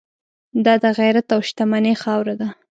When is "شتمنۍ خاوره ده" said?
1.47-2.47